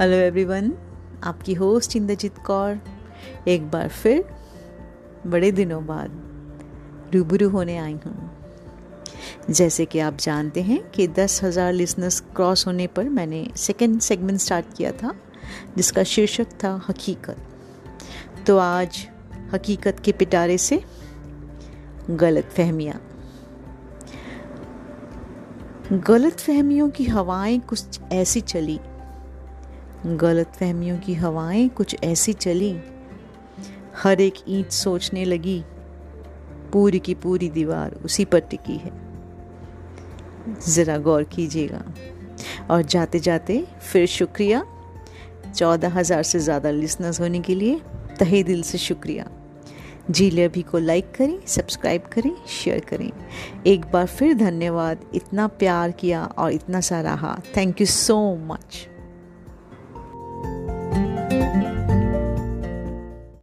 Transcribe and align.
Hello 0.00 0.16
everyone 0.16 0.72
आपकी 1.24 1.54
host 1.54 1.96
Inderjeet 1.96 2.34
Kaur. 2.38 2.78
एक 3.48 3.70
बार 3.70 3.88
फिर, 3.88 4.24
बड़े 5.26 5.52
दिनों 5.52 5.86
बाद 5.86 7.10
रूबरू 7.14 7.48
होने 7.48 7.78
आई 7.78 7.92
हूँ। 7.92 8.30
जैसे 9.50 9.84
कि 9.84 9.98
आप 9.98 10.16
जानते 10.16 10.62
हैं 10.62 10.90
कि 10.90 11.06
दस 11.08 11.42
हज़ार 11.42 11.72
लिसनर्स 11.72 12.20
क्रॉस 12.20 12.66
होने 12.66 12.86
पर 12.86 13.08
मैंने 13.08 13.50
सेकेंड 13.56 14.00
सेगमेंट 14.00 14.38
स्टार्ट 14.38 14.66
किया 14.76 14.92
था, 14.92 15.14
जिसका 15.76 16.02
शीर्षक 16.02 16.46
था 16.64 16.86
हकीकत। 16.88 17.36
तो 18.46 18.58
आज 18.58 19.06
हकीकत 19.52 20.00
के 20.00 20.12
पिटारे 20.12 20.58
से 20.58 20.82
गलत 22.10 22.44
फहमियाँ। 22.44 23.00
गलत 25.92 26.40
फहमियों 26.40 26.88
की 26.90 27.04
हवाएँ 27.04 27.58
कुछ 27.60 28.00
ऐसी 28.12 28.40
चली 28.40 28.80
गलत 30.06 30.52
फहमियों 30.56 30.98
की 30.98 31.14
हवाएँ 31.14 31.68
कुछ 31.68 31.96
ऐसी 32.04 32.32
चली। 32.32 32.70
हर 33.96 34.20
एक 34.20 34.34
ईंट 34.48 34.70
सोचने 34.70 35.24
लगी, 35.24 35.62
पूरी 36.72 36.98
की 36.98 37.14
पूरी 37.14 37.48
दीवार 37.48 37.94
उसी 38.04 38.24
पर 38.24 38.40
टिकी 38.40 38.76
है। 38.76 38.92
ज़रा 40.68 40.98
गौर 40.98 41.22
कीजिएगा। 41.24 41.82
और 42.70 42.82
जाते 42.82 43.18
जाते 43.18 43.64
फिर 43.82 44.06
शुक्रिया। 44.06 44.64
चौदह 45.54 45.88
हज़ार 45.88 46.22
से 46.22 46.38
ज़्यादा 46.38 46.70
लिसनर्स 46.70 47.20
होने 47.20 47.40
के 47.40 47.54
लिए 47.54 47.80
तहे 48.18 48.42
दिल 48.42 48.62
से 48.62 48.78
शुक्रिया। 48.78 49.26
जीले 50.10 50.44
अभी 50.44 50.62
को 50.62 50.78
लाइक 50.78 51.10
करें, 51.14 51.38
सब्सक्राइब 51.46 52.02
करें, 52.12 52.34
शेयर 52.48 52.80
करें। 52.80 53.10
एक 53.66 53.84
बार 53.92 54.06
फिर 54.06 54.34
धन्यवाद। 54.34 55.04
इतना 55.14 55.46
प्यार 55.46 55.90
किया 55.90 56.24
और 56.24 56.52
इतना 56.52 56.80
सराहा 56.80 57.36
थैंक 57.56 57.80
यू 57.80 57.86
सो 57.86 58.18
मच। 58.46 58.86